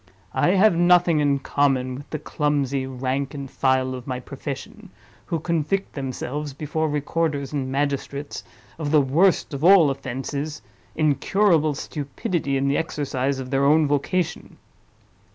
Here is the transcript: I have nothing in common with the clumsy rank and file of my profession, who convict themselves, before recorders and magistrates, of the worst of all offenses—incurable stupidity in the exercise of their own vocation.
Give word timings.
I 0.33 0.55
have 0.55 0.75
nothing 0.75 1.19
in 1.19 1.37
common 1.37 1.93
with 1.93 2.09
the 2.09 2.17
clumsy 2.17 2.87
rank 2.87 3.35
and 3.35 3.47
file 3.47 3.93
of 3.93 4.07
my 4.07 4.19
profession, 4.19 4.89
who 5.27 5.39
convict 5.39 5.93
themselves, 5.93 6.53
before 6.55 6.89
recorders 6.89 7.53
and 7.53 7.71
magistrates, 7.71 8.43
of 8.79 8.89
the 8.89 8.99
worst 8.99 9.53
of 9.53 9.63
all 9.63 9.91
offenses—incurable 9.91 11.75
stupidity 11.75 12.57
in 12.57 12.67
the 12.67 12.77
exercise 12.77 13.37
of 13.37 13.51
their 13.51 13.63
own 13.63 13.87
vocation. 13.87 14.57